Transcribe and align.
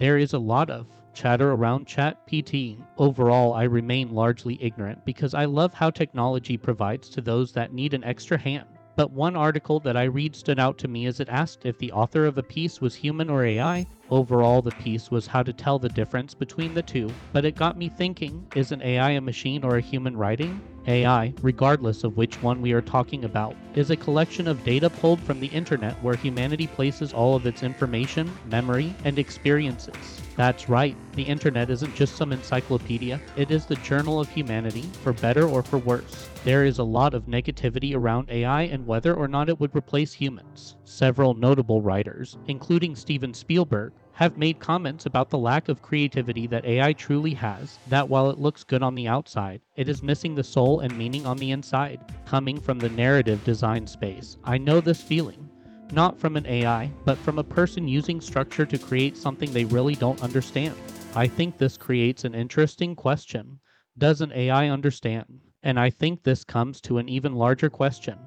There 0.00 0.16
is 0.16 0.32
a 0.32 0.38
lot 0.38 0.70
of 0.70 0.86
chatter 1.12 1.52
around 1.52 1.86
ChatGPT. 1.86 2.82
Overall, 2.96 3.52
I 3.52 3.64
remain 3.64 4.14
largely 4.14 4.56
ignorant 4.58 5.04
because 5.04 5.34
I 5.34 5.44
love 5.44 5.74
how 5.74 5.90
technology 5.90 6.56
provides 6.56 7.10
to 7.10 7.20
those 7.20 7.52
that 7.52 7.74
need 7.74 7.92
an 7.92 8.02
extra 8.02 8.38
hand. 8.38 8.64
But 9.00 9.12
one 9.12 9.34
article 9.34 9.80
that 9.80 9.96
I 9.96 10.02
read 10.02 10.36
stood 10.36 10.58
out 10.58 10.76
to 10.76 10.86
me 10.86 11.06
as 11.06 11.20
it 11.20 11.30
asked 11.30 11.64
if 11.64 11.78
the 11.78 11.90
author 11.90 12.26
of 12.26 12.36
a 12.36 12.42
piece 12.42 12.82
was 12.82 12.94
human 12.94 13.30
or 13.30 13.46
AI. 13.46 13.86
Overall, 14.10 14.60
the 14.60 14.72
piece 14.72 15.10
was 15.10 15.26
how 15.26 15.42
to 15.42 15.54
tell 15.54 15.78
the 15.78 15.88
difference 15.88 16.34
between 16.34 16.74
the 16.74 16.82
two, 16.82 17.10
but 17.32 17.46
it 17.46 17.54
got 17.56 17.78
me 17.78 17.88
thinking 17.88 18.46
is 18.54 18.72
an 18.72 18.82
AI 18.82 19.12
a 19.12 19.20
machine 19.22 19.64
or 19.64 19.78
a 19.78 19.80
human 19.80 20.18
writing? 20.18 20.60
AI, 20.86 21.32
regardless 21.40 22.04
of 22.04 22.18
which 22.18 22.42
one 22.42 22.60
we 22.60 22.72
are 22.72 22.82
talking 22.82 23.24
about, 23.24 23.56
is 23.74 23.90
a 23.90 23.96
collection 23.96 24.46
of 24.46 24.62
data 24.64 24.90
pulled 24.90 25.20
from 25.20 25.40
the 25.40 25.46
internet 25.46 25.94
where 26.02 26.14
humanity 26.14 26.66
places 26.66 27.14
all 27.14 27.34
of 27.34 27.46
its 27.46 27.62
information, 27.62 28.30
memory, 28.50 28.94
and 29.04 29.18
experiences. 29.18 30.20
That's 30.40 30.70
right, 30.70 30.96
the 31.16 31.22
internet 31.22 31.68
isn't 31.68 31.94
just 31.94 32.16
some 32.16 32.32
encyclopedia, 32.32 33.20
it 33.36 33.50
is 33.50 33.66
the 33.66 33.74
journal 33.76 34.18
of 34.18 34.30
humanity, 34.30 34.84
for 35.02 35.12
better 35.12 35.46
or 35.46 35.62
for 35.62 35.76
worse. 35.76 36.30
There 36.44 36.64
is 36.64 36.78
a 36.78 36.82
lot 36.82 37.12
of 37.12 37.26
negativity 37.26 37.94
around 37.94 38.30
AI 38.30 38.62
and 38.62 38.86
whether 38.86 39.12
or 39.12 39.28
not 39.28 39.50
it 39.50 39.60
would 39.60 39.76
replace 39.76 40.14
humans. 40.14 40.76
Several 40.84 41.34
notable 41.34 41.82
writers, 41.82 42.38
including 42.46 42.96
Steven 42.96 43.34
Spielberg, 43.34 43.92
have 44.12 44.38
made 44.38 44.58
comments 44.60 45.04
about 45.04 45.28
the 45.28 45.36
lack 45.36 45.68
of 45.68 45.82
creativity 45.82 46.46
that 46.46 46.64
AI 46.64 46.94
truly 46.94 47.34
has, 47.34 47.78
that 47.88 48.08
while 48.08 48.30
it 48.30 48.38
looks 48.38 48.64
good 48.64 48.82
on 48.82 48.94
the 48.94 49.08
outside, 49.08 49.60
it 49.76 49.90
is 49.90 50.02
missing 50.02 50.34
the 50.34 50.42
soul 50.42 50.80
and 50.80 50.96
meaning 50.96 51.26
on 51.26 51.36
the 51.36 51.50
inside. 51.50 52.00
Coming 52.24 52.58
from 52.58 52.78
the 52.78 52.88
narrative 52.88 53.44
design 53.44 53.86
space, 53.86 54.38
I 54.42 54.56
know 54.56 54.80
this 54.80 55.02
feeling. 55.02 55.49
Not 55.92 56.18
from 56.18 56.36
an 56.36 56.46
AI, 56.46 56.90
but 57.04 57.18
from 57.18 57.38
a 57.38 57.44
person 57.44 57.88
using 57.88 58.20
structure 58.20 58.64
to 58.64 58.78
create 58.78 59.16
something 59.16 59.52
they 59.52 59.64
really 59.64 59.96
don't 59.96 60.22
understand. 60.22 60.74
I 61.16 61.26
think 61.26 61.58
this 61.58 61.76
creates 61.76 62.24
an 62.24 62.34
interesting 62.34 62.94
question. 62.94 63.58
Does 63.98 64.20
an 64.20 64.32
AI 64.32 64.68
understand? 64.68 65.40
And 65.64 65.80
I 65.80 65.90
think 65.90 66.22
this 66.22 66.44
comes 66.44 66.80
to 66.82 66.98
an 66.98 67.08
even 67.08 67.34
larger 67.34 67.68
question. 67.68 68.18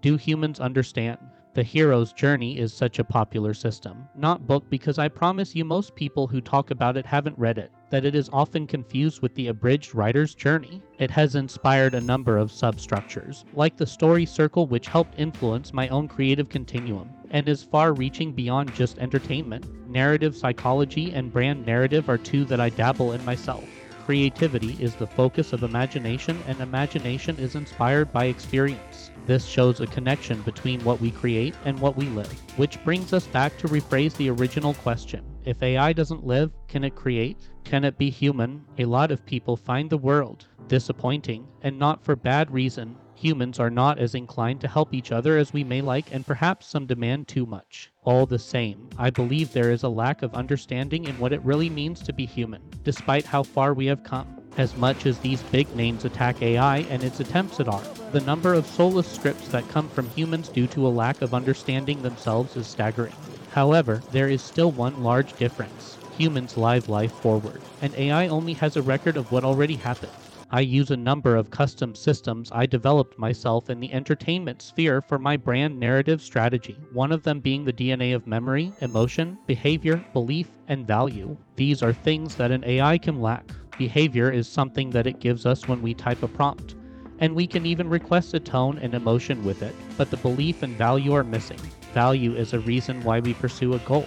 Do 0.00 0.16
humans 0.16 0.60
understand? 0.60 1.18
The 1.52 1.62
Hero's 1.62 2.14
Journey 2.14 2.58
is 2.58 2.72
such 2.72 2.98
a 2.98 3.04
popular 3.04 3.52
system, 3.52 4.08
not 4.16 4.46
book 4.46 4.64
because 4.70 4.98
I 4.98 5.08
promise 5.08 5.54
you 5.54 5.64
most 5.64 5.94
people 5.94 6.26
who 6.26 6.40
talk 6.40 6.70
about 6.70 6.96
it 6.96 7.04
haven't 7.04 7.38
read 7.38 7.58
it, 7.58 7.70
that 7.90 8.04
it 8.04 8.14
is 8.14 8.30
often 8.32 8.66
confused 8.66 9.20
with 9.20 9.34
the 9.34 9.48
abridged 9.48 9.94
writer's 9.94 10.34
journey. 10.34 10.80
It 10.98 11.10
has 11.10 11.34
inspired 11.34 11.94
a 11.94 12.00
number 12.00 12.38
of 12.38 12.50
substructures, 12.50 13.44
like 13.52 13.76
the 13.76 13.86
story 13.86 14.24
circle 14.24 14.66
which 14.66 14.88
helped 14.88 15.18
influence 15.18 15.72
my 15.72 15.88
own 15.88 16.08
creative 16.08 16.48
continuum, 16.48 17.10
and 17.30 17.48
is 17.48 17.62
far 17.62 17.92
reaching 17.92 18.32
beyond 18.32 18.74
just 18.74 18.98
entertainment. 18.98 19.66
Narrative 19.88 20.36
psychology 20.36 21.12
and 21.12 21.32
brand 21.32 21.66
narrative 21.66 22.08
are 22.08 22.18
two 22.18 22.44
that 22.46 22.60
I 22.60 22.70
dabble 22.70 23.12
in 23.12 23.24
myself. 23.24 23.64
Creativity 24.10 24.76
is 24.80 24.96
the 24.96 25.06
focus 25.06 25.52
of 25.52 25.62
imagination, 25.62 26.36
and 26.48 26.58
imagination 26.58 27.36
is 27.36 27.54
inspired 27.54 28.12
by 28.12 28.24
experience. 28.24 29.12
This 29.24 29.46
shows 29.46 29.78
a 29.78 29.86
connection 29.86 30.42
between 30.42 30.82
what 30.82 31.00
we 31.00 31.12
create 31.12 31.54
and 31.64 31.78
what 31.78 31.96
we 31.96 32.06
live, 32.06 32.32
which 32.56 32.82
brings 32.82 33.12
us 33.12 33.28
back 33.28 33.56
to 33.58 33.68
rephrase 33.68 34.16
the 34.16 34.28
original 34.30 34.74
question. 34.74 35.24
If 35.44 35.62
AI 35.62 35.92
doesn't 35.92 36.26
live, 36.26 36.50
can 36.66 36.82
it 36.82 36.96
create? 36.96 37.50
Can 37.62 37.84
it 37.84 37.98
be 37.98 38.10
human? 38.10 38.64
A 38.78 38.84
lot 38.84 39.12
of 39.12 39.24
people 39.24 39.56
find 39.56 39.88
the 39.88 39.96
world 39.96 40.44
disappointing, 40.66 41.46
and 41.62 41.78
not 41.78 42.02
for 42.02 42.16
bad 42.16 42.50
reason. 42.50 42.96
Humans 43.20 43.60
are 43.60 43.68
not 43.68 43.98
as 43.98 44.14
inclined 44.14 44.62
to 44.62 44.68
help 44.68 44.94
each 44.94 45.12
other 45.12 45.36
as 45.36 45.52
we 45.52 45.62
may 45.62 45.82
like, 45.82 46.06
and 46.10 46.26
perhaps 46.26 46.66
some 46.66 46.86
demand 46.86 47.28
too 47.28 47.44
much. 47.44 47.92
All 48.02 48.24
the 48.24 48.38
same, 48.38 48.88
I 48.96 49.10
believe 49.10 49.52
there 49.52 49.70
is 49.70 49.82
a 49.82 49.90
lack 49.90 50.22
of 50.22 50.32
understanding 50.32 51.04
in 51.04 51.18
what 51.18 51.34
it 51.34 51.44
really 51.44 51.68
means 51.68 52.00
to 52.04 52.14
be 52.14 52.24
human, 52.24 52.62
despite 52.82 53.26
how 53.26 53.42
far 53.42 53.74
we 53.74 53.84
have 53.84 54.02
come. 54.04 54.26
As 54.56 54.74
much 54.74 55.04
as 55.04 55.18
these 55.18 55.42
big 55.42 55.76
names 55.76 56.06
attack 56.06 56.40
AI 56.40 56.78
and 56.88 57.04
its 57.04 57.20
attempts 57.20 57.60
at 57.60 57.68
art, 57.68 57.84
the 58.10 58.22
number 58.22 58.54
of 58.54 58.66
soulless 58.66 59.06
scripts 59.06 59.48
that 59.48 59.68
come 59.68 59.90
from 59.90 60.08
humans 60.08 60.48
due 60.48 60.66
to 60.68 60.86
a 60.86 60.88
lack 60.88 61.20
of 61.20 61.34
understanding 61.34 62.00
themselves 62.00 62.56
is 62.56 62.66
staggering. 62.66 63.12
However, 63.50 64.00
there 64.12 64.30
is 64.30 64.40
still 64.40 64.70
one 64.70 65.02
large 65.02 65.34
difference. 65.34 65.98
Humans 66.16 66.56
live 66.56 66.88
life 66.88 67.12
forward, 67.12 67.60
and 67.82 67.94
AI 67.96 68.28
only 68.28 68.54
has 68.54 68.78
a 68.78 68.82
record 68.82 69.18
of 69.18 69.30
what 69.30 69.44
already 69.44 69.76
happened. 69.76 70.10
I 70.52 70.60
use 70.62 70.90
a 70.90 70.96
number 70.96 71.36
of 71.36 71.52
custom 71.52 71.94
systems 71.94 72.50
I 72.52 72.66
developed 72.66 73.16
myself 73.16 73.70
in 73.70 73.78
the 73.78 73.92
entertainment 73.92 74.62
sphere 74.62 75.00
for 75.00 75.16
my 75.16 75.36
brand 75.36 75.78
narrative 75.78 76.20
strategy, 76.20 76.76
one 76.92 77.12
of 77.12 77.22
them 77.22 77.38
being 77.38 77.64
the 77.64 77.72
DNA 77.72 78.16
of 78.16 78.26
memory, 78.26 78.72
emotion, 78.80 79.38
behavior, 79.46 80.04
belief, 80.12 80.48
and 80.66 80.88
value. 80.88 81.36
These 81.54 81.84
are 81.84 81.92
things 81.92 82.34
that 82.34 82.50
an 82.50 82.64
AI 82.64 82.98
can 82.98 83.20
lack. 83.20 83.48
Behavior 83.78 84.32
is 84.32 84.48
something 84.48 84.90
that 84.90 85.06
it 85.06 85.20
gives 85.20 85.46
us 85.46 85.68
when 85.68 85.82
we 85.82 85.94
type 85.94 86.24
a 86.24 86.28
prompt, 86.28 86.74
and 87.20 87.32
we 87.32 87.46
can 87.46 87.64
even 87.64 87.88
request 87.88 88.34
a 88.34 88.40
tone 88.40 88.76
and 88.78 88.92
emotion 88.92 89.44
with 89.44 89.62
it, 89.62 89.76
but 89.96 90.10
the 90.10 90.16
belief 90.16 90.64
and 90.64 90.76
value 90.76 91.12
are 91.12 91.22
missing. 91.22 91.60
Value 91.94 92.34
is 92.34 92.54
a 92.54 92.60
reason 92.60 93.04
why 93.04 93.20
we 93.20 93.34
pursue 93.34 93.74
a 93.74 93.78
goal 93.78 94.06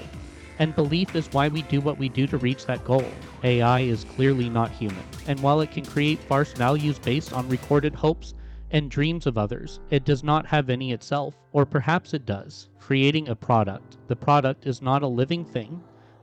and 0.59 0.75
belief 0.75 1.15
is 1.15 1.27
why 1.31 1.47
we 1.47 1.61
do 1.63 1.81
what 1.81 1.97
we 1.97 2.09
do 2.09 2.27
to 2.27 2.37
reach 2.37 2.65
that 2.65 2.83
goal. 2.85 3.05
AI 3.43 3.81
is 3.81 4.03
clearly 4.03 4.49
not 4.49 4.71
human, 4.71 5.03
and 5.27 5.39
while 5.41 5.61
it 5.61 5.71
can 5.71 5.85
create 5.85 6.19
farce 6.19 6.53
values 6.53 6.99
based 6.99 7.33
on 7.33 7.49
recorded 7.49 7.95
hopes 7.95 8.33
and 8.71 8.89
dreams 8.89 9.27
of 9.27 9.37
others, 9.37 9.79
it 9.89 10.03
does 10.03 10.23
not 10.23 10.45
have 10.45 10.69
any 10.69 10.91
itself, 10.91 11.35
or 11.51 11.65
perhaps 11.65 12.13
it 12.13 12.25
does. 12.25 12.69
Creating 12.79 13.29
a 13.29 13.35
product. 13.35 13.97
The 14.07 14.15
product 14.15 14.65
is 14.65 14.81
not 14.81 15.03
a 15.03 15.07
living 15.07 15.45
thing, 15.45 15.81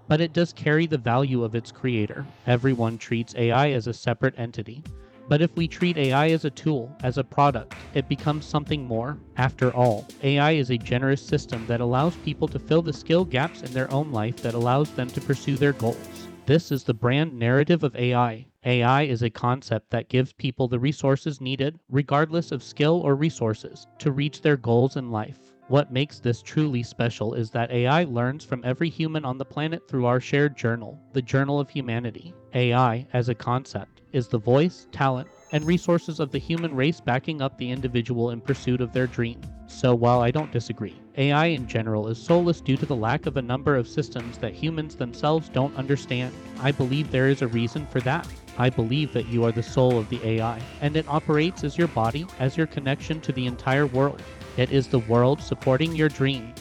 but 0.08 0.20
it 0.20 0.32
does 0.32 0.52
carry 0.52 0.86
the 0.86 0.98
value 0.98 1.44
of 1.44 1.54
its 1.54 1.70
creator. 1.70 2.26
Everyone 2.46 2.98
treats 2.98 3.34
AI 3.36 3.70
as 3.70 3.86
a 3.86 3.94
separate 3.94 4.34
entity, 4.36 4.82
but 5.30 5.40
if 5.40 5.54
we 5.54 5.68
treat 5.68 5.96
AI 5.96 6.30
as 6.30 6.44
a 6.44 6.50
tool, 6.50 6.90
as 7.04 7.16
a 7.16 7.22
product, 7.22 7.76
it 7.94 8.08
becomes 8.08 8.44
something 8.44 8.84
more. 8.84 9.16
After 9.36 9.72
all, 9.72 10.04
AI 10.24 10.50
is 10.50 10.70
a 10.70 10.76
generous 10.76 11.22
system 11.22 11.64
that 11.68 11.80
allows 11.80 12.16
people 12.16 12.48
to 12.48 12.58
fill 12.58 12.82
the 12.82 12.92
skill 12.92 13.24
gaps 13.24 13.62
in 13.62 13.72
their 13.72 13.88
own 13.92 14.10
life 14.10 14.38
that 14.38 14.54
allows 14.54 14.90
them 14.90 15.06
to 15.10 15.20
pursue 15.20 15.54
their 15.54 15.72
goals. 15.72 16.26
This 16.46 16.72
is 16.72 16.82
the 16.82 16.94
brand 16.94 17.32
narrative 17.32 17.84
of 17.84 17.94
AI. 17.94 18.44
AI 18.64 19.02
is 19.02 19.22
a 19.22 19.30
concept 19.30 19.88
that 19.90 20.08
gives 20.08 20.32
people 20.32 20.66
the 20.66 20.80
resources 20.80 21.40
needed, 21.40 21.78
regardless 21.88 22.50
of 22.50 22.60
skill 22.60 23.00
or 23.04 23.14
resources, 23.14 23.86
to 24.00 24.10
reach 24.10 24.42
their 24.42 24.56
goals 24.56 24.96
in 24.96 25.12
life. 25.12 25.38
What 25.68 25.92
makes 25.92 26.18
this 26.18 26.42
truly 26.42 26.82
special 26.82 27.34
is 27.34 27.52
that 27.52 27.70
AI 27.70 28.02
learns 28.02 28.44
from 28.44 28.64
every 28.64 28.90
human 28.90 29.24
on 29.24 29.38
the 29.38 29.44
planet 29.44 29.86
through 29.86 30.06
our 30.06 30.18
shared 30.18 30.56
journal, 30.56 30.98
the 31.12 31.22
Journal 31.22 31.60
of 31.60 31.70
Humanity. 31.70 32.34
AI, 32.52 33.06
as 33.12 33.28
a 33.28 33.34
concept, 33.36 33.99
is 34.12 34.28
the 34.28 34.38
voice, 34.38 34.86
talent, 34.92 35.28
and 35.52 35.64
resources 35.64 36.20
of 36.20 36.30
the 36.30 36.38
human 36.38 36.74
race 36.74 37.00
backing 37.00 37.42
up 37.42 37.56
the 37.58 37.70
individual 37.70 38.30
in 38.30 38.40
pursuit 38.40 38.80
of 38.80 38.92
their 38.92 39.06
dream. 39.06 39.40
So 39.66 39.94
while 39.94 40.20
I 40.20 40.30
don't 40.30 40.52
disagree, 40.52 41.00
AI 41.16 41.46
in 41.46 41.66
general 41.66 42.08
is 42.08 42.22
soulless 42.22 42.60
due 42.60 42.76
to 42.76 42.86
the 42.86 42.96
lack 42.96 43.26
of 43.26 43.36
a 43.36 43.42
number 43.42 43.76
of 43.76 43.88
systems 43.88 44.38
that 44.38 44.54
humans 44.54 44.96
themselves 44.96 45.48
don't 45.48 45.76
understand. 45.76 46.34
I 46.60 46.72
believe 46.72 47.10
there 47.10 47.28
is 47.28 47.42
a 47.42 47.48
reason 47.48 47.86
for 47.86 48.00
that. 48.00 48.26
I 48.58 48.70
believe 48.70 49.12
that 49.12 49.28
you 49.28 49.44
are 49.44 49.52
the 49.52 49.62
soul 49.62 49.98
of 49.98 50.08
the 50.08 50.24
AI, 50.26 50.60
and 50.80 50.96
it 50.96 51.08
operates 51.08 51.64
as 51.64 51.78
your 51.78 51.88
body, 51.88 52.26
as 52.38 52.56
your 52.56 52.66
connection 52.66 53.20
to 53.22 53.32
the 53.32 53.46
entire 53.46 53.86
world. 53.86 54.22
It 54.56 54.72
is 54.72 54.88
the 54.88 54.98
world 54.98 55.40
supporting 55.40 55.94
your 55.94 56.08
dream. 56.08 56.52